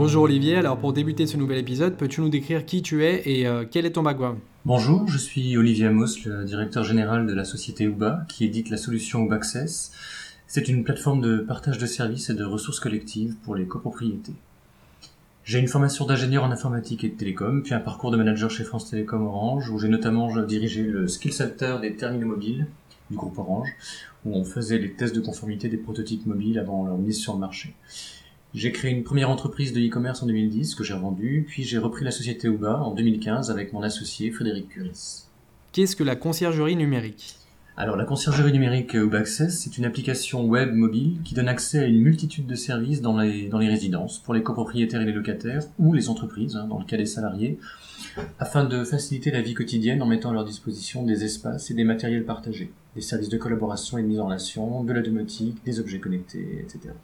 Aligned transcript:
Bonjour 0.00 0.22
Olivier, 0.22 0.56
alors 0.56 0.78
pour 0.78 0.94
débuter 0.94 1.26
ce 1.26 1.36
nouvel 1.36 1.58
épisode, 1.58 1.94
peux-tu 1.98 2.22
nous 2.22 2.30
décrire 2.30 2.64
qui 2.64 2.80
tu 2.80 3.04
es 3.04 3.20
et 3.26 3.46
euh, 3.46 3.66
quel 3.70 3.84
est 3.84 3.90
ton 3.90 4.02
background? 4.02 4.38
Bonjour, 4.64 5.06
je 5.06 5.18
suis 5.18 5.58
Olivier 5.58 5.88
Amos, 5.88 6.24
le 6.24 6.46
directeur 6.46 6.84
général 6.84 7.26
de 7.26 7.34
la 7.34 7.44
société 7.44 7.84
Uba, 7.84 8.24
qui 8.26 8.46
édite 8.46 8.70
la 8.70 8.78
solution 8.78 9.26
Uba. 9.26 9.40
C'est 10.46 10.68
une 10.68 10.84
plateforme 10.84 11.20
de 11.20 11.36
partage 11.36 11.76
de 11.76 11.84
services 11.84 12.30
et 12.30 12.34
de 12.34 12.44
ressources 12.44 12.80
collectives 12.80 13.34
pour 13.44 13.54
les 13.54 13.66
copropriétés. 13.66 14.32
J'ai 15.44 15.58
une 15.58 15.68
formation 15.68 16.06
d'ingénieur 16.06 16.44
en 16.44 16.50
informatique 16.50 17.04
et 17.04 17.10
de 17.10 17.16
télécom, 17.16 17.62
puis 17.62 17.74
un 17.74 17.80
parcours 17.80 18.10
de 18.10 18.16
manager 18.16 18.50
chez 18.50 18.64
France 18.64 18.88
Télécom 18.88 19.26
Orange, 19.26 19.68
où 19.68 19.78
j'ai 19.78 19.88
notamment 19.88 20.34
dirigé 20.44 20.82
le 20.82 21.08
Skill 21.08 21.34
Center 21.34 21.76
des 21.82 21.94
terminaux 21.96 22.28
mobiles 22.28 22.66
du 23.10 23.18
groupe 23.18 23.36
Orange, 23.36 23.68
où 24.24 24.34
on 24.34 24.44
faisait 24.44 24.78
les 24.78 24.92
tests 24.92 25.14
de 25.14 25.20
conformité 25.20 25.68
des 25.68 25.76
prototypes 25.76 26.24
mobiles 26.24 26.58
avant 26.58 26.86
leur 26.86 26.96
mise 26.96 27.18
sur 27.18 27.34
le 27.34 27.40
marché. 27.40 27.74
J'ai 28.52 28.72
créé 28.72 28.90
une 28.90 29.04
première 29.04 29.30
entreprise 29.30 29.72
de 29.72 29.80
e-commerce 29.80 30.24
en 30.24 30.26
2010 30.26 30.74
que 30.74 30.82
j'ai 30.82 30.94
revendue, 30.94 31.46
puis 31.48 31.62
j'ai 31.62 31.78
repris 31.78 32.04
la 32.04 32.10
société 32.10 32.48
Uba 32.48 32.80
en 32.82 32.94
2015 32.94 33.48
avec 33.48 33.72
mon 33.72 33.80
associé 33.80 34.32
Frédéric 34.32 34.70
Curis. 34.70 35.26
Qu'est-ce 35.70 35.94
que 35.94 36.02
la 36.02 36.16
conciergerie 36.16 36.74
numérique? 36.74 37.36
Alors 37.76 37.94
la 37.94 38.04
conciergerie 38.04 38.52
numérique 38.52 38.94
Uba 38.94 39.18
Access, 39.18 39.60
c'est 39.60 39.78
une 39.78 39.84
application 39.84 40.46
web 40.46 40.74
mobile 40.74 41.18
qui 41.24 41.34
donne 41.34 41.46
accès 41.46 41.78
à 41.78 41.84
une 41.84 42.00
multitude 42.00 42.48
de 42.48 42.56
services 42.56 43.00
dans 43.00 43.20
les, 43.20 43.48
dans 43.48 43.58
les 43.58 43.68
résidences, 43.68 44.18
pour 44.18 44.34
les 44.34 44.42
copropriétaires 44.42 45.00
et 45.00 45.06
les 45.06 45.12
locataires, 45.12 45.62
ou 45.78 45.94
les 45.94 46.08
entreprises, 46.08 46.56
hein, 46.56 46.66
dans 46.66 46.80
le 46.80 46.84
cas 46.84 46.96
des 46.96 47.06
salariés, 47.06 47.56
afin 48.40 48.64
de 48.64 48.82
faciliter 48.82 49.30
la 49.30 49.42
vie 49.42 49.54
quotidienne 49.54 50.02
en 50.02 50.06
mettant 50.06 50.30
à 50.30 50.32
leur 50.32 50.44
disposition 50.44 51.04
des 51.04 51.22
espaces 51.22 51.70
et 51.70 51.74
des 51.74 51.84
matériels 51.84 52.24
partagés, 52.24 52.72
des 52.96 53.00
services 53.00 53.28
de 53.28 53.38
collaboration 53.38 53.96
et 53.96 54.02
de 54.02 54.08
mise 54.08 54.18
en 54.18 54.26
relation, 54.26 54.82
de 54.82 54.92
la 54.92 55.02
domotique, 55.02 55.64
des 55.64 55.78
objets 55.78 56.00
connectés, 56.00 56.64
etc. 56.64 56.94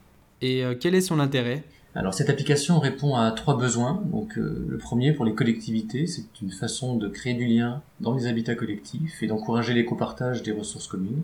Et 0.42 0.64
euh, 0.64 0.74
quel 0.78 0.94
est 0.94 1.00
son 1.00 1.18
intérêt? 1.20 1.64
Alors 1.94 2.12
cette 2.12 2.28
application 2.28 2.78
répond 2.78 3.16
à 3.16 3.30
trois 3.30 3.56
besoins. 3.56 4.02
Donc 4.12 4.36
euh, 4.36 4.66
le 4.68 4.76
premier 4.76 5.12
pour 5.12 5.24
les 5.24 5.34
collectivités, 5.34 6.06
c'est 6.06 6.26
une 6.42 6.50
façon 6.50 6.96
de 6.96 7.08
créer 7.08 7.34
du 7.34 7.46
lien 7.46 7.82
dans 8.00 8.14
les 8.14 8.26
habitats 8.26 8.54
collectifs 8.54 9.22
et 9.22 9.26
d'encourager 9.26 9.72
l'éco-partage 9.72 10.42
des 10.42 10.52
ressources 10.52 10.88
communes. 10.88 11.22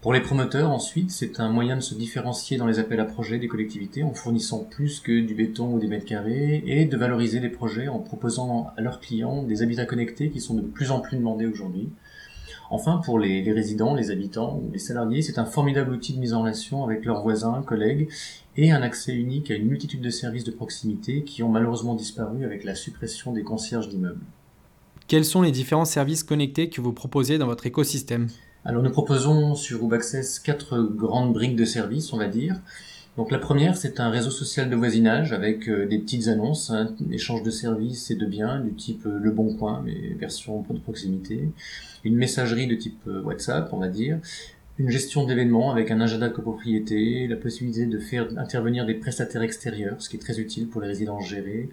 Pour 0.00 0.12
les 0.12 0.20
promoteurs, 0.20 0.70
ensuite, 0.70 1.12
c'est 1.12 1.38
un 1.38 1.48
moyen 1.48 1.76
de 1.76 1.80
se 1.80 1.94
différencier 1.94 2.56
dans 2.56 2.66
les 2.66 2.80
appels 2.80 2.98
à 2.98 3.04
projets 3.04 3.38
des 3.38 3.46
collectivités 3.46 4.02
en 4.02 4.14
fournissant 4.14 4.64
plus 4.64 4.98
que 4.98 5.20
du 5.20 5.34
béton 5.34 5.74
ou 5.74 5.78
des 5.78 5.86
mètres 5.86 6.06
carrés 6.06 6.64
et 6.66 6.86
de 6.86 6.96
valoriser 6.96 7.38
les 7.38 7.50
projets 7.50 7.86
en 7.86 8.00
proposant 8.00 8.72
à 8.76 8.80
leurs 8.80 8.98
clients 8.98 9.44
des 9.44 9.62
habitats 9.62 9.84
connectés 9.84 10.30
qui 10.30 10.40
sont 10.40 10.54
de 10.54 10.62
plus 10.62 10.90
en 10.90 10.98
plus 11.00 11.18
demandés 11.18 11.46
aujourd'hui. 11.46 11.90
Enfin, 12.74 13.02
pour 13.04 13.18
les, 13.18 13.52
résidents, 13.52 13.94
les 13.94 14.10
habitants 14.10 14.58
ou 14.58 14.72
les 14.72 14.78
salariés, 14.78 15.20
c'est 15.20 15.38
un 15.38 15.44
formidable 15.44 15.92
outil 15.92 16.14
de 16.14 16.18
mise 16.18 16.32
en 16.32 16.40
relation 16.40 16.84
avec 16.84 17.04
leurs 17.04 17.20
voisins, 17.20 17.62
collègues, 17.66 18.08
et 18.56 18.70
un 18.72 18.80
accès 18.80 19.14
unique 19.14 19.50
à 19.50 19.54
une 19.54 19.66
multitude 19.66 20.00
de 20.00 20.08
services 20.08 20.44
de 20.44 20.52
proximité 20.52 21.22
qui 21.22 21.42
ont 21.42 21.50
malheureusement 21.50 21.94
disparu 21.94 22.46
avec 22.46 22.64
la 22.64 22.74
suppression 22.74 23.30
des 23.32 23.42
concierges 23.42 23.90
d'immeubles. 23.90 24.24
Quels 25.06 25.26
sont 25.26 25.42
les 25.42 25.50
différents 25.50 25.84
services 25.84 26.24
connectés 26.24 26.70
que 26.70 26.80
vous 26.80 26.94
proposez 26.94 27.36
dans 27.36 27.44
votre 27.44 27.66
écosystème? 27.66 28.28
Alors 28.64 28.82
nous 28.82 28.90
proposons 28.90 29.54
sur 29.54 29.82
WebAccess 29.82 30.38
quatre 30.38 30.80
grandes 30.80 31.34
briques 31.34 31.56
de 31.56 31.66
services, 31.66 32.10
on 32.14 32.16
va 32.16 32.28
dire. 32.28 32.56
Donc 33.18 33.30
la 33.30 33.38
première, 33.38 33.76
c'est 33.76 34.00
un 34.00 34.08
réseau 34.08 34.30
social 34.30 34.70
de 34.70 34.76
voisinage 34.76 35.34
avec 35.34 35.68
euh, 35.68 35.86
des 35.86 35.98
petites 35.98 36.28
annonces, 36.28 36.70
hein, 36.70 36.94
échange 37.10 37.42
de 37.42 37.50
services 37.50 38.10
et 38.10 38.14
de 38.14 38.24
biens 38.24 38.58
du 38.60 38.72
type 38.72 39.04
euh, 39.04 39.18
Le 39.18 39.30
Bon 39.30 39.54
Coin, 39.54 39.82
mais 39.84 40.14
version 40.18 40.64
de 40.70 40.78
proximité, 40.78 41.50
une 42.04 42.16
messagerie 42.16 42.66
de 42.66 42.74
type 42.74 43.06
euh, 43.06 43.20
WhatsApp, 43.20 43.68
on 43.72 43.76
va 43.76 43.88
dire, 43.88 44.18
une 44.78 44.88
gestion 44.88 45.26
d'événements 45.26 45.70
avec 45.70 45.90
un 45.90 46.00
agenda 46.00 46.30
de 46.30 46.32
copropriété, 46.32 47.26
la 47.26 47.36
possibilité 47.36 47.84
de 47.84 47.98
faire 47.98 48.28
intervenir 48.38 48.86
des 48.86 48.94
prestataires 48.94 49.42
extérieurs, 49.42 50.00
ce 50.00 50.08
qui 50.08 50.16
est 50.16 50.20
très 50.20 50.40
utile 50.40 50.68
pour 50.68 50.80
les 50.80 50.88
résidences 50.88 51.28
gérées, 51.28 51.68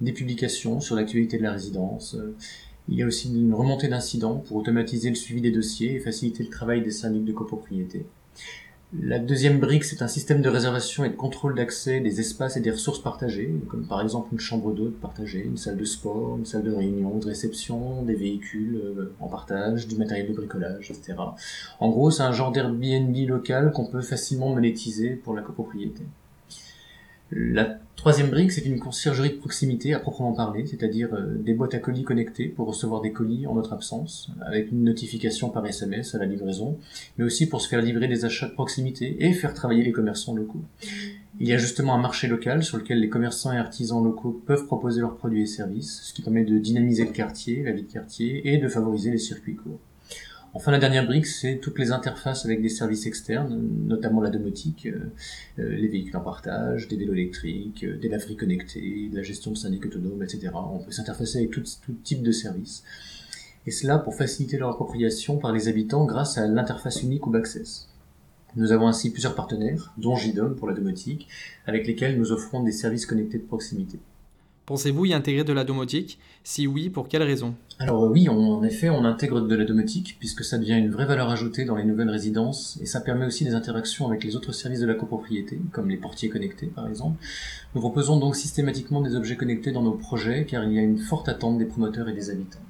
des 0.00 0.12
publications 0.12 0.80
sur 0.80 0.96
l'actualité 0.96 1.36
de 1.36 1.42
la 1.42 1.52
résidence. 1.52 2.16
Il 2.88 2.96
y 2.96 3.02
a 3.02 3.06
aussi 3.06 3.28
une 3.28 3.52
remontée 3.52 3.88
d'incidents 3.88 4.36
pour 4.36 4.56
automatiser 4.56 5.10
le 5.10 5.16
suivi 5.16 5.42
des 5.42 5.50
dossiers 5.50 5.96
et 5.96 6.00
faciliter 6.00 6.42
le 6.42 6.48
travail 6.48 6.80
des 6.80 6.90
syndics 6.90 7.26
de 7.26 7.32
copropriété. 7.32 8.06
La 8.96 9.18
deuxième 9.18 9.60
brique, 9.60 9.84
c'est 9.84 10.00
un 10.00 10.08
système 10.08 10.40
de 10.40 10.48
réservation 10.48 11.04
et 11.04 11.10
de 11.10 11.14
contrôle 11.14 11.54
d'accès 11.54 12.00
des 12.00 12.20
espaces 12.20 12.56
et 12.56 12.60
des 12.60 12.70
ressources 12.70 13.02
partagées, 13.02 13.54
comme 13.68 13.86
par 13.86 14.00
exemple 14.00 14.30
une 14.32 14.40
chambre 14.40 14.72
d'hôte 14.72 14.98
partagée, 14.98 15.44
une 15.44 15.58
salle 15.58 15.76
de 15.76 15.84
sport, 15.84 16.38
une 16.38 16.46
salle 16.46 16.62
de 16.62 16.72
réunion, 16.72 17.18
de 17.18 17.26
réception, 17.26 18.02
des 18.02 18.14
véhicules 18.14 18.80
euh, 18.82 19.14
en 19.20 19.28
partage, 19.28 19.88
du 19.88 19.96
matériel 19.96 20.28
de 20.28 20.32
bricolage, 20.32 20.90
etc. 20.90 21.18
En 21.80 21.90
gros, 21.90 22.10
c'est 22.10 22.22
un 22.22 22.32
genre 22.32 22.50
d'Airbnb 22.50 23.14
local 23.28 23.72
qu'on 23.72 23.84
peut 23.84 24.00
facilement 24.00 24.54
monétiser 24.54 25.10
pour 25.10 25.34
la 25.34 25.42
copropriété. 25.42 26.04
Troisième 27.98 28.30
brique, 28.30 28.52
c'est 28.52 28.64
une 28.64 28.78
conciergerie 28.78 29.30
de 29.30 29.34
proximité 29.34 29.92
à 29.92 29.98
proprement 29.98 30.32
parler, 30.32 30.64
c'est-à-dire 30.66 31.12
euh, 31.12 31.34
des 31.34 31.52
boîtes 31.52 31.74
à 31.74 31.78
colis 31.78 32.04
connectées 32.04 32.46
pour 32.46 32.68
recevoir 32.68 33.02
des 33.02 33.12
colis 33.12 33.46
en 33.48 33.54
notre 33.54 33.72
absence, 33.72 34.30
avec 34.40 34.70
une 34.70 34.84
notification 34.84 35.50
par 35.50 35.66
SMS 35.66 36.14
à 36.14 36.18
la 36.18 36.26
livraison, 36.26 36.78
mais 37.18 37.24
aussi 37.24 37.48
pour 37.48 37.60
se 37.60 37.68
faire 37.68 37.82
livrer 37.82 38.06
des 38.06 38.24
achats 38.24 38.46
de 38.46 38.52
proximité 38.52 39.16
et 39.26 39.32
faire 39.32 39.52
travailler 39.52 39.82
les 39.82 39.92
commerçants 39.92 40.34
locaux. 40.34 40.62
Il 41.40 41.48
y 41.48 41.52
a 41.52 41.58
justement 41.58 41.94
un 41.94 42.00
marché 42.00 42.28
local 42.28 42.62
sur 42.62 42.78
lequel 42.78 43.00
les 43.00 43.08
commerçants 43.08 43.52
et 43.52 43.58
artisans 43.58 44.02
locaux 44.02 44.42
peuvent 44.46 44.66
proposer 44.66 45.00
leurs 45.00 45.16
produits 45.16 45.42
et 45.42 45.46
services, 45.46 46.02
ce 46.04 46.14
qui 46.14 46.22
permet 46.22 46.44
de 46.44 46.56
dynamiser 46.58 47.04
le 47.04 47.12
quartier, 47.12 47.64
la 47.64 47.72
vie 47.72 47.82
de 47.82 47.92
quartier, 47.92 48.52
et 48.52 48.58
de 48.58 48.68
favoriser 48.68 49.10
les 49.10 49.18
circuits 49.18 49.56
courts. 49.56 49.80
Enfin, 50.54 50.72
la 50.72 50.78
dernière 50.78 51.04
brique, 51.04 51.26
c'est 51.26 51.58
toutes 51.58 51.78
les 51.78 51.92
interfaces 51.92 52.46
avec 52.46 52.62
des 52.62 52.70
services 52.70 53.06
externes, 53.06 53.68
notamment 53.86 54.22
la 54.22 54.30
domotique, 54.30 54.86
euh, 54.86 55.12
euh, 55.58 55.76
les 55.76 55.88
véhicules 55.88 56.16
en 56.16 56.22
partage, 56.22 56.88
des 56.88 56.96
vélos 56.96 57.12
électriques, 57.12 57.84
euh, 57.84 57.98
des 57.98 58.08
laveries 58.08 58.36
connectées, 58.36 59.10
de 59.10 59.16
la 59.16 59.22
gestion 59.22 59.50
de 59.50 59.56
syndic 59.56 59.84
autonome, 59.84 60.22
etc. 60.22 60.50
On 60.54 60.78
peut 60.78 60.90
s'interfacer 60.90 61.38
avec 61.38 61.50
tout, 61.50 61.62
tout 61.84 61.92
type 62.02 62.22
de 62.22 62.32
services. 62.32 62.82
Et 63.66 63.70
cela 63.70 63.98
pour 63.98 64.14
faciliter 64.14 64.56
leur 64.56 64.70
appropriation 64.70 65.36
par 65.36 65.52
les 65.52 65.68
habitants 65.68 66.06
grâce 66.06 66.38
à 66.38 66.46
l'interface 66.46 67.02
unique 67.02 67.26
ou 67.26 67.36
Access. 67.36 67.88
Nous 68.56 68.72
avons 68.72 68.88
ainsi 68.88 69.10
plusieurs 69.10 69.34
partenaires, 69.34 69.92
dont 69.98 70.16
JDOM 70.16 70.56
pour 70.56 70.66
la 70.66 70.74
domotique, 70.74 71.28
avec 71.66 71.86
lesquels 71.86 72.18
nous 72.18 72.32
offrons 72.32 72.62
des 72.62 72.72
services 72.72 73.04
connectés 73.04 73.36
de 73.36 73.44
proximité. 73.44 73.98
Pensez-vous 74.68 75.06
y 75.06 75.14
intégrer 75.14 75.44
de 75.44 75.54
la 75.54 75.64
domotique? 75.64 76.18
Si 76.44 76.66
oui, 76.66 76.90
pour 76.90 77.08
quelles 77.08 77.22
raisons 77.22 77.54
Alors 77.78 78.04
euh, 78.04 78.10
oui, 78.10 78.28
en 78.28 78.62
effet, 78.62 78.90
on 78.90 79.06
intègre 79.06 79.40
de 79.40 79.54
la 79.54 79.64
domotique 79.64 80.16
puisque 80.18 80.44
ça 80.44 80.58
devient 80.58 80.74
une 80.74 80.90
vraie 80.90 81.06
valeur 81.06 81.30
ajoutée 81.30 81.64
dans 81.64 81.74
les 81.74 81.84
nouvelles 81.84 82.10
résidences 82.10 82.78
et 82.82 82.84
ça 82.84 83.00
permet 83.00 83.24
aussi 83.24 83.44
des 83.44 83.54
interactions 83.54 84.06
avec 84.06 84.22
les 84.24 84.36
autres 84.36 84.52
services 84.52 84.80
de 84.80 84.86
la 84.86 84.92
copropriété, 84.92 85.58
comme 85.72 85.88
les 85.88 85.96
portiers 85.96 86.28
connectés 86.28 86.66
par 86.66 86.86
exemple. 86.86 87.16
Nous 87.74 87.80
proposons 87.80 88.18
donc 88.18 88.36
systématiquement 88.36 89.00
des 89.00 89.14
objets 89.14 89.36
connectés 89.36 89.72
dans 89.72 89.80
nos 89.80 89.92
projets 89.92 90.44
car 90.44 90.62
il 90.64 90.74
y 90.74 90.78
a 90.78 90.82
une 90.82 90.98
forte 90.98 91.30
attente 91.30 91.56
des 91.56 91.64
promoteurs 91.64 92.10
et 92.10 92.12
des 92.12 92.28
habitants. 92.28 92.60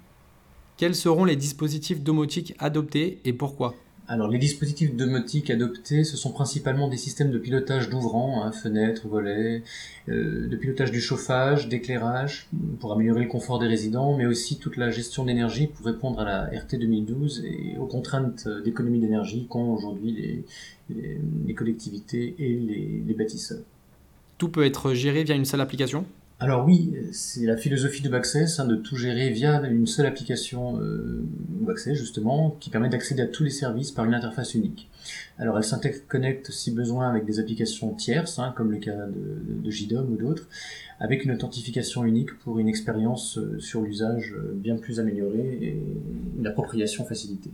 Quels 0.76 0.94
seront 0.94 1.24
les 1.24 1.34
dispositifs 1.34 2.00
domotiques 2.00 2.54
adoptés 2.60 3.18
et 3.24 3.32
pourquoi? 3.32 3.74
Alors 4.08 4.28
les 4.28 4.38
dispositifs 4.38 4.96
domotiques 4.96 5.50
adoptés, 5.50 6.02
ce 6.02 6.16
sont 6.16 6.32
principalement 6.32 6.88
des 6.88 6.96
systèmes 6.96 7.30
de 7.30 7.38
pilotage 7.38 7.90
d'ouvrants, 7.90 8.42
hein, 8.42 8.52
fenêtres, 8.52 9.06
volets, 9.06 9.62
euh, 10.08 10.48
de 10.48 10.56
pilotage 10.56 10.90
du 10.90 11.00
chauffage, 11.00 11.68
d'éclairage, 11.68 12.48
pour 12.80 12.92
améliorer 12.92 13.22
le 13.22 13.28
confort 13.28 13.58
des 13.58 13.66
résidents, 13.66 14.16
mais 14.16 14.24
aussi 14.24 14.58
toute 14.58 14.78
la 14.78 14.90
gestion 14.90 15.26
d'énergie 15.26 15.66
pour 15.66 15.84
répondre 15.84 16.20
à 16.20 16.24
la 16.24 16.44
RT 16.46 16.78
2012 16.78 17.44
et 17.44 17.76
aux 17.78 17.86
contraintes 17.86 18.48
d'économie 18.64 18.98
d'énergie 18.98 19.46
qu'ont 19.46 19.74
aujourd'hui 19.74 20.44
les, 20.88 21.18
les, 21.46 21.54
collectivités 21.54 22.34
et 22.38 22.54
les, 22.54 23.02
les 23.06 23.14
bâtisseurs. 23.14 23.62
Tout 24.38 24.48
peut 24.48 24.64
être 24.64 24.94
géré 24.94 25.24
via 25.24 25.34
une 25.34 25.44
seule 25.44 25.60
application? 25.60 26.06
Alors 26.40 26.64
oui, 26.64 26.94
c'est 27.10 27.46
la 27.46 27.56
philosophie 27.56 28.00
de 28.00 28.08
Baccess 28.08 28.60
hein, 28.60 28.66
de 28.66 28.76
tout 28.76 28.96
gérer 28.96 29.30
via 29.30 29.60
une 29.62 29.88
seule 29.88 30.06
application 30.06 30.80
euh, 30.80 31.24
justement 31.92 32.56
qui 32.60 32.70
permet 32.70 32.88
d'accéder 32.88 33.22
à 33.22 33.26
tous 33.26 33.44
les 33.44 33.50
services 33.50 33.90
par 33.90 34.04
une 34.04 34.14
interface 34.14 34.54
unique. 34.54 34.88
Alors 35.38 35.58
elle 35.58 35.64
s'interconnecte 35.64 36.50
si 36.50 36.70
besoin 36.70 37.08
avec 37.08 37.24
des 37.24 37.40
applications 37.40 37.92
tierces, 37.94 38.38
hein, 38.38 38.52
comme 38.56 38.70
le 38.70 38.78
cas 38.78 39.06
de, 39.06 39.62
de 39.62 39.70
JDOM 39.70 40.12
ou 40.12 40.16
d'autres, 40.16 40.48
avec 41.00 41.24
une 41.24 41.32
authentification 41.32 42.04
unique 42.04 42.36
pour 42.38 42.58
une 42.58 42.68
expérience 42.68 43.38
euh, 43.38 43.58
sur 43.58 43.82
l'usage 43.82 44.34
euh, 44.36 44.52
bien 44.54 44.76
plus 44.76 45.00
améliorée 45.00 45.58
et 45.60 45.82
une 46.38 46.46
appropriation 46.46 47.04
facilitée. 47.04 47.50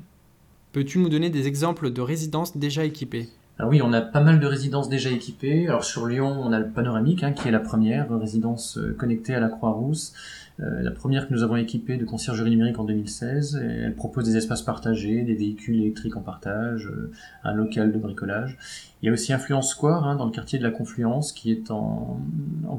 Peux-tu 0.73 0.99
nous 0.99 1.09
donner 1.09 1.31
des 1.31 1.47
exemples 1.47 1.91
de 1.91 2.01
résidences 2.01 2.57
déjà 2.57 2.85
équipées? 2.85 3.29
Alors 3.57 3.71
oui, 3.71 3.81
on 3.83 3.93
a 3.93 4.01
pas 4.01 4.21
mal 4.21 4.41
de 4.41 4.47
résidences 4.47 4.89
déjà 4.89 5.11
équipées. 5.11 5.69
Alors 5.69 5.85
sur 5.85 6.07
Lyon, 6.07 6.41
on 6.43 6.53
a 6.53 6.59
le 6.59 6.71
panoramique, 6.71 7.23
hein, 7.23 7.33
qui 7.33 7.47
est 7.47 7.53
la 7.53 7.61
première 7.61 8.11
résidence 8.19 8.79
euh, 8.79 8.97
connectée 8.99 9.33
à 9.33 9.39
la 9.39 9.49
Croix-Rousse. 9.49 10.13
Euh, 10.59 10.83
la 10.83 10.91
première 10.91 11.29
que 11.29 11.35
nous 11.35 11.45
avons 11.45 11.55
équipée 11.55 11.97
de 11.97 12.05
conciergerie 12.05 12.51
numérique 12.51 12.81
en 12.81 12.85
2016. 12.85 13.57
elle 13.57 13.95
propose 13.95 14.25
des 14.25 14.37
espaces 14.37 14.63
partagés, 14.63 15.23
des 15.23 15.35
véhicules 15.35 15.81
électriques 15.81 16.17
en 16.17 16.21
partage, 16.21 16.87
euh, 16.87 17.13
un 17.45 17.55
local 17.55 17.93
de 17.93 17.99
bricolage. 17.99 18.59
Il 19.03 19.07
y 19.07 19.09
a 19.09 19.13
aussi 19.13 19.33
Influence 19.33 19.71
Square 19.71 20.05
hein, 20.05 20.17
dans 20.17 20.27
le 20.27 20.33
quartier 20.33 20.59
de 20.59 20.65
la 20.65 20.73
Confluence 20.73 21.33
qui 21.33 21.53
est 21.53 21.71
en, 21.71 22.21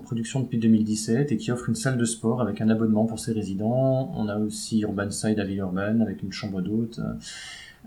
production 0.04 0.42
depuis 0.42 0.58
2017 0.58 1.32
et 1.32 1.38
qui 1.38 1.52
offre 1.52 1.70
une 1.70 1.76
salle 1.76 1.98
de 1.98 2.06
sport 2.06 2.42
avec 2.42 2.60
un 2.60 2.70
abonnement 2.70 3.06
pour 3.06 3.20
ses 3.20 3.32
résidents. 3.32 4.12
On 4.14 4.28
a 4.28 4.38
aussi 4.38 4.82
Urban 4.82 5.10
Side 5.10 5.40
à 5.40 5.46
Villeurbanne 5.46 6.02
avec 6.02 6.22
une 6.22 6.34
chambre 6.34 6.62
d'hôte 6.62 7.00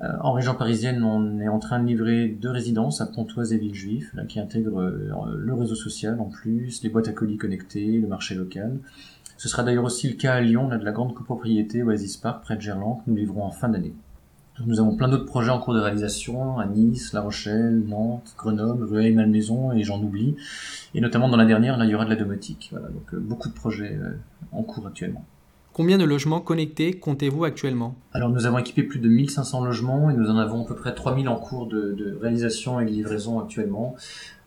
en 0.00 0.32
région 0.32 0.54
parisienne, 0.54 1.02
on 1.02 1.40
est 1.40 1.48
en 1.48 1.58
train 1.58 1.80
de 1.80 1.86
livrer 1.86 2.28
deux 2.28 2.50
résidences 2.50 3.00
à 3.00 3.06
Pontoise 3.06 3.52
et 3.52 3.58
Villejuif, 3.58 4.14
là, 4.14 4.24
qui 4.24 4.38
intègrent 4.38 4.80
euh, 4.80 5.36
le 5.36 5.54
réseau 5.54 5.74
social 5.74 6.20
en 6.20 6.26
plus, 6.26 6.82
les 6.82 6.88
boîtes 6.88 7.08
à 7.08 7.12
colis 7.12 7.36
connectées, 7.36 7.98
le 7.98 8.06
marché 8.06 8.34
local. 8.34 8.78
Ce 9.36 9.48
sera 9.48 9.62
d'ailleurs 9.64 9.84
aussi 9.84 10.08
le 10.08 10.14
cas 10.14 10.34
à 10.34 10.40
Lyon, 10.40 10.68
là, 10.68 10.78
de 10.78 10.84
la 10.84 10.92
grande 10.92 11.14
copropriété 11.14 11.82
Oasis 11.82 12.16
Park 12.16 12.42
près 12.44 12.56
de 12.56 12.60
Gerland, 12.60 13.02
que 13.04 13.10
nous 13.10 13.16
livrons 13.16 13.42
en 13.42 13.50
fin 13.50 13.68
d'année. 13.68 13.94
Nous 14.66 14.80
avons 14.80 14.96
plein 14.96 15.08
d'autres 15.08 15.26
projets 15.26 15.50
en 15.50 15.60
cours 15.60 15.74
de 15.74 15.78
réalisation 15.78 16.58
à 16.58 16.66
Nice, 16.66 17.12
La 17.12 17.20
Rochelle, 17.20 17.84
Nantes, 17.86 18.34
Grenoble, 18.36 18.84
Rueil, 18.84 19.14
Malmaison 19.14 19.72
et 19.72 19.84
j'en 19.84 20.02
oublie. 20.02 20.34
Et 20.94 21.00
notamment 21.00 21.28
dans 21.28 21.36
la 21.36 21.44
dernière, 21.44 21.76
là, 21.76 21.84
il 21.84 21.90
y 21.90 21.94
aura 21.94 22.04
de 22.04 22.10
la 22.10 22.16
domotique. 22.16 22.68
Voilà, 22.72 22.88
donc 22.88 23.14
euh, 23.14 23.18
beaucoup 23.20 23.48
de 23.48 23.54
projets 23.54 23.96
en 24.50 24.64
cours 24.64 24.88
actuellement. 24.88 25.24
Combien 25.78 25.96
de 25.96 26.02
logements 26.02 26.40
connectés 26.40 26.94
comptez-vous 26.94 27.44
actuellement? 27.44 27.94
Alors 28.12 28.30
nous 28.30 28.46
avons 28.46 28.58
équipé 28.58 28.82
plus 28.82 28.98
de 28.98 29.08
1500 29.08 29.64
logements 29.64 30.10
et 30.10 30.12
nous 30.12 30.28
en 30.28 30.36
avons 30.36 30.64
à 30.64 30.66
peu 30.66 30.74
près 30.74 30.92
3000 30.92 31.28
en 31.28 31.36
cours 31.36 31.68
de, 31.68 32.18
réalisation 32.20 32.80
et 32.80 32.84
de 32.84 32.90
livraison 32.90 33.38
actuellement. 33.38 33.94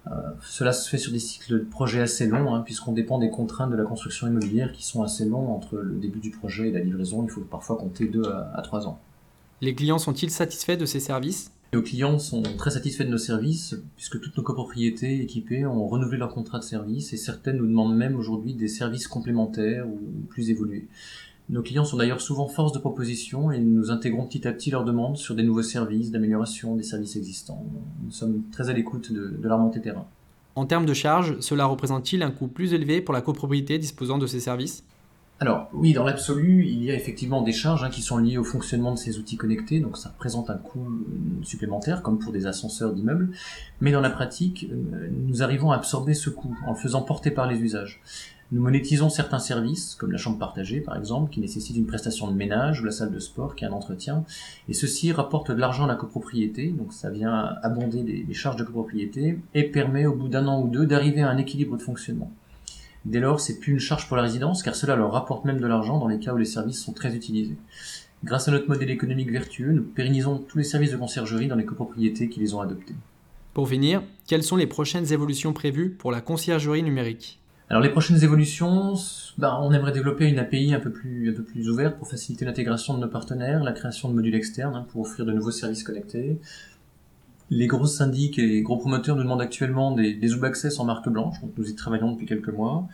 Euh, 0.07 0.11
cela 0.41 0.73
se 0.73 0.89
fait 0.89 0.97
sur 0.97 1.13
des 1.13 1.19
cycles 1.19 1.53
de 1.53 1.59
projet 1.59 2.01
assez 2.01 2.27
longs, 2.27 2.53
hein, 2.53 2.59
puisqu'on 2.59 2.91
dépend 2.91 3.17
des 3.17 3.29
contraintes 3.29 3.71
de 3.71 3.77
la 3.77 3.85
construction 3.85 4.27
immobilière 4.27 4.73
qui 4.73 4.83
sont 4.83 5.03
assez 5.03 5.23
longs 5.23 5.55
entre 5.55 5.77
le 5.77 5.95
début 5.95 6.19
du 6.19 6.31
projet 6.31 6.67
et 6.67 6.71
la 6.73 6.81
livraison. 6.81 7.23
Il 7.23 7.29
faut 7.29 7.39
parfois 7.39 7.77
compter 7.77 8.07
2 8.07 8.23
à 8.53 8.61
3 8.61 8.89
ans. 8.89 8.99
Les 9.61 9.73
clients 9.73 9.99
sont-ils 9.99 10.31
satisfaits 10.31 10.75
de 10.75 10.85
ces 10.85 10.99
services? 10.99 11.53
Nos 11.73 11.81
clients 11.81 12.19
sont 12.19 12.43
très 12.57 12.71
satisfaits 12.71 13.05
de 13.05 13.09
nos 13.09 13.17
services 13.17 13.75
puisque 13.95 14.19
toutes 14.19 14.35
nos 14.35 14.43
copropriétés 14.43 15.21
équipées 15.21 15.65
ont 15.65 15.87
renouvelé 15.87 16.17
leur 16.17 16.33
contrat 16.33 16.59
de 16.59 16.63
service 16.63 17.13
et 17.13 17.17
certaines 17.17 17.57
nous 17.57 17.67
demandent 17.67 17.95
même 17.95 18.15
aujourd'hui 18.15 18.53
des 18.53 18.67
services 18.67 19.07
complémentaires 19.07 19.87
ou 19.87 19.99
plus 20.29 20.49
évolués. 20.49 20.87
Nos 21.49 21.61
clients 21.61 21.85
sont 21.85 21.97
d'ailleurs 21.97 22.21
souvent 22.21 22.47
force 22.47 22.73
de 22.73 22.79
proposition 22.79 23.51
et 23.51 23.59
nous 23.59 23.89
intégrons 23.89 24.25
petit 24.25 24.47
à 24.47 24.51
petit 24.51 24.69
leurs 24.69 24.85
demandes 24.85 25.17
sur 25.17 25.33
des 25.33 25.43
nouveaux 25.43 25.63
services, 25.63 26.11
d'amélioration 26.11 26.75
des 26.75 26.83
services 26.83 27.15
existants. 27.15 27.65
Nous 28.03 28.11
sommes 28.11 28.43
très 28.51 28.69
à 28.69 28.73
l'écoute 28.73 29.11
de, 29.11 29.29
de 29.29 29.49
montée 29.49 29.81
terrain. 29.81 30.05
En 30.55 30.65
termes 30.65 30.85
de 30.85 30.93
charges, 30.93 31.39
cela 31.39 31.65
représente-t-il 31.65 32.21
un 32.23 32.31
coût 32.31 32.47
plus 32.47 32.73
élevé 32.73 33.01
pour 33.01 33.13
la 33.13 33.21
copropriété 33.21 33.79
disposant 33.79 34.17
de 34.17 34.27
ces 34.27 34.41
services? 34.41 34.83
Alors 35.41 35.69
oui, 35.73 35.93
dans 35.93 36.03
l'absolu, 36.03 36.67
il 36.67 36.83
y 36.83 36.91
a 36.91 36.93
effectivement 36.93 37.41
des 37.41 37.51
charges 37.51 37.83
hein, 37.83 37.89
qui 37.89 38.03
sont 38.03 38.19
liées 38.19 38.37
au 38.37 38.43
fonctionnement 38.43 38.91
de 38.91 38.99
ces 38.99 39.17
outils 39.17 39.37
connectés, 39.37 39.79
donc 39.79 39.97
ça 39.97 40.09
représente 40.09 40.51
un 40.51 40.57
coût 40.57 40.85
euh, 40.85 41.43
supplémentaire, 41.43 42.03
comme 42.03 42.19
pour 42.19 42.31
des 42.31 42.45
ascenseurs 42.45 42.93
d'immeubles, 42.93 43.31
mais 43.79 43.91
dans 43.91 44.01
la 44.01 44.11
pratique, 44.11 44.67
euh, 44.71 45.09
nous 45.11 45.41
arrivons 45.41 45.71
à 45.71 45.77
absorber 45.77 46.13
ce 46.13 46.29
coût 46.29 46.55
en 46.67 46.73
le 46.73 46.77
faisant 46.77 47.01
porter 47.01 47.31
par 47.31 47.47
les 47.47 47.57
usages. 47.57 48.03
Nous 48.51 48.61
monétisons 48.61 49.09
certains 49.09 49.39
services, 49.39 49.95
comme 49.95 50.11
la 50.11 50.19
chambre 50.19 50.37
partagée 50.37 50.79
par 50.79 50.95
exemple, 50.95 51.31
qui 51.31 51.39
nécessite 51.39 51.75
une 51.75 51.87
prestation 51.87 52.29
de 52.29 52.35
ménage, 52.35 52.81
ou 52.81 52.85
la 52.85 52.91
salle 52.91 53.11
de 53.11 53.17
sport 53.17 53.55
qui 53.55 53.65
a 53.65 53.69
un 53.69 53.71
entretien, 53.71 54.23
et 54.69 54.73
ceci 54.73 55.11
rapporte 55.11 55.49
de 55.49 55.59
l'argent 55.59 55.85
à 55.85 55.87
la 55.87 55.95
copropriété, 55.95 56.67
donc 56.67 56.93
ça 56.93 57.09
vient 57.09 57.55
abonder 57.63 58.03
les 58.03 58.33
charges 58.35 58.57
de 58.57 58.63
copropriété, 58.63 59.39
et 59.55 59.63
permet 59.63 60.05
au 60.05 60.13
bout 60.13 60.27
d'un 60.27 60.45
an 60.45 60.61
ou 60.61 60.67
deux 60.67 60.85
d'arriver 60.85 61.21
à 61.23 61.31
un 61.31 61.37
équilibre 61.37 61.77
de 61.77 61.81
fonctionnement. 61.81 62.31
Dès 63.05 63.19
lors, 63.19 63.39
c'est 63.39 63.59
plus 63.59 63.73
une 63.73 63.79
charge 63.79 64.07
pour 64.07 64.17
la 64.17 64.23
résidence, 64.23 64.61
car 64.61 64.75
cela 64.75 64.95
leur 64.95 65.11
rapporte 65.11 65.45
même 65.45 65.59
de 65.59 65.67
l'argent 65.67 65.97
dans 65.97 66.07
les 66.07 66.19
cas 66.19 66.33
où 66.33 66.37
les 66.37 66.45
services 66.45 66.81
sont 66.81 66.93
très 66.93 67.15
utilisés. 67.15 67.57
Grâce 68.23 68.47
à 68.47 68.51
notre 68.51 68.67
modèle 68.67 68.91
économique 68.91 69.31
vertueux, 69.31 69.71
nous 69.71 69.83
pérennisons 69.83 70.37
tous 70.37 70.59
les 70.59 70.63
services 70.63 70.91
de 70.91 70.97
conciergerie 70.97 71.47
dans 71.47 71.55
les 71.55 71.65
copropriétés 71.65 72.29
qui 72.29 72.39
les 72.39 72.53
ont 72.53 72.61
adoptés. 72.61 72.93
Pour 73.53 73.67
finir, 73.67 74.03
quelles 74.27 74.43
sont 74.43 74.55
les 74.55 74.67
prochaines 74.67 75.11
évolutions 75.11 75.53
prévues 75.53 75.89
pour 75.89 76.11
la 76.11 76.21
conciergerie 76.21 76.83
numérique? 76.83 77.39
Alors 77.71 77.81
les 77.81 77.89
prochaines 77.89 78.21
évolutions, 78.23 78.95
ben, 79.37 79.57
on 79.61 79.71
aimerait 79.71 79.93
développer 79.93 80.27
une 80.27 80.39
API 80.39 80.73
un 80.73 80.79
peu 80.79 80.91
plus, 80.91 81.29
un 81.29 81.33
peu 81.33 81.43
plus 81.43 81.69
ouverte 81.69 81.97
pour 81.97 82.07
faciliter 82.07 82.45
l'intégration 82.45 82.93
de 82.93 82.99
nos 82.99 83.07
partenaires, 83.07 83.63
la 83.63 83.71
création 83.71 84.09
de 84.09 84.13
modules 84.13 84.35
externes 84.35 84.75
hein, 84.75 84.85
pour 84.91 85.01
offrir 85.01 85.25
de 85.25 85.31
nouveaux 85.31 85.51
services 85.51 85.83
connectés, 85.83 86.37
les 87.51 87.67
gros 87.67 87.85
syndics 87.85 88.39
et 88.39 88.61
gros 88.61 88.77
promoteurs 88.77 89.17
nous 89.17 89.23
demandent 89.23 89.41
actuellement 89.41 89.91
des, 89.91 90.13
des 90.13 90.33
en 90.33 90.85
marque 90.85 91.09
blanche, 91.09 91.41
donc 91.41 91.51
nous 91.57 91.69
y 91.69 91.75
travaillons 91.75 92.13
depuis 92.13 92.25
quelques 92.25 92.49
mois. 92.49 92.87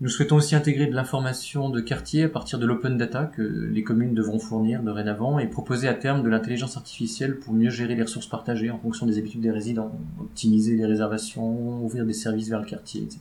Nous 0.00 0.10
souhaitons 0.10 0.36
aussi 0.36 0.54
intégrer 0.54 0.86
de 0.86 0.94
l'information 0.94 1.70
de 1.70 1.80
quartier 1.80 2.24
à 2.24 2.28
partir 2.28 2.60
de 2.60 2.66
l'open 2.66 2.96
data 2.96 3.24
que 3.24 3.42
les 3.42 3.82
communes 3.82 4.14
devront 4.14 4.38
fournir 4.38 4.82
dorénavant 4.82 5.40
et 5.40 5.48
proposer 5.48 5.88
à 5.88 5.94
terme 5.94 6.22
de 6.22 6.28
l'intelligence 6.28 6.76
artificielle 6.76 7.38
pour 7.38 7.52
mieux 7.52 7.70
gérer 7.70 7.96
les 7.96 8.02
ressources 8.02 8.28
partagées 8.28 8.70
en 8.70 8.78
fonction 8.78 9.06
des 9.06 9.18
habitudes 9.18 9.40
des 9.40 9.50
résidents, 9.50 9.90
optimiser 10.20 10.76
les 10.76 10.86
réservations, 10.86 11.82
ouvrir 11.82 12.04
des 12.04 12.12
services 12.12 12.48
vers 12.48 12.60
le 12.60 12.66
quartier, 12.66 13.02
etc. 13.02 13.20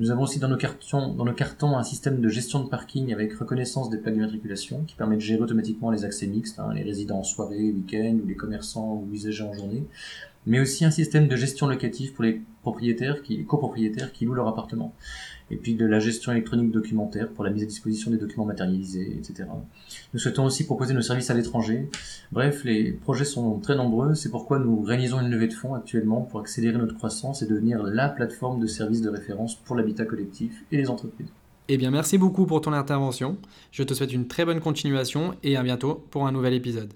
Nous 0.00 0.10
avons 0.10 0.22
aussi 0.22 0.40
dans 0.40 0.48
nos, 0.48 0.56
cartons, 0.56 1.76
un 1.76 1.84
système 1.84 2.20
de 2.20 2.28
gestion 2.28 2.64
de 2.64 2.68
parking 2.68 3.12
avec 3.12 3.32
reconnaissance 3.34 3.90
des 3.90 3.98
plaques 3.98 4.14
d'immatriculation 4.14 4.82
qui 4.88 4.96
permet 4.96 5.14
de 5.14 5.20
gérer 5.20 5.40
automatiquement 5.40 5.92
les 5.92 6.04
accès 6.04 6.26
mixtes, 6.26 6.58
hein, 6.58 6.74
les 6.74 6.82
résidents 6.82 7.20
en 7.20 7.22
soirée, 7.22 7.70
week-end 7.70 8.18
ou 8.20 8.26
les 8.26 8.34
commerçants 8.34 8.94
ou 8.94 9.14
usagers 9.14 9.44
en 9.44 9.52
journée, 9.52 9.84
mais 10.46 10.60
aussi 10.60 10.84
un 10.84 10.90
système 10.90 11.28
de 11.28 11.36
gestion 11.36 11.66
locative 11.66 12.12
pour 12.12 12.24
les 12.24 12.40
propriétaires, 12.62 13.16
copropriétaires 13.46 14.12
qui 14.12 14.24
louent 14.24 14.34
leur 14.34 14.48
appartement 14.48 14.94
et 15.50 15.56
puis 15.56 15.74
de 15.74 15.84
la 15.84 15.98
gestion 15.98 16.32
électronique 16.32 16.70
documentaire 16.70 17.28
pour 17.28 17.44
la 17.44 17.50
mise 17.50 17.62
à 17.62 17.66
disposition 17.66 18.10
des 18.10 18.16
documents 18.16 18.46
matérialisés, 18.46 19.16
etc. 19.18 19.48
Nous 20.12 20.18
souhaitons 20.18 20.44
aussi 20.44 20.64
proposer 20.64 20.94
nos 20.94 21.02
services 21.02 21.30
à 21.30 21.34
l'étranger. 21.34 21.88
Bref, 22.32 22.64
les 22.64 22.92
projets 22.92 23.24
sont 23.24 23.58
très 23.58 23.76
nombreux, 23.76 24.14
c'est 24.14 24.30
pourquoi 24.30 24.58
nous 24.58 24.82
réalisons 24.82 25.20
une 25.20 25.30
levée 25.30 25.48
de 25.48 25.52
fonds 25.52 25.74
actuellement 25.74 26.22
pour 26.22 26.40
accélérer 26.40 26.78
notre 26.78 26.96
croissance 26.96 27.42
et 27.42 27.46
devenir 27.46 27.82
la 27.82 28.08
plateforme 28.08 28.60
de 28.60 28.66
services 28.66 29.02
de 29.02 29.10
référence 29.10 29.56
pour 29.56 29.76
l'habitat 29.76 30.06
collectif 30.06 30.64
et 30.72 30.76
les 30.76 30.88
entreprises. 30.88 31.28
Eh 31.68 31.78
bien, 31.78 31.90
merci 31.90 32.18
beaucoup 32.18 32.44
pour 32.44 32.60
ton 32.60 32.72
intervention. 32.72 33.38
Je 33.70 33.82
te 33.82 33.94
souhaite 33.94 34.12
une 34.12 34.28
très 34.28 34.44
bonne 34.44 34.60
continuation 34.60 35.34
et 35.42 35.56
à 35.56 35.62
bientôt 35.62 36.04
pour 36.10 36.26
un 36.26 36.32
nouvel 36.32 36.52
épisode. 36.52 36.92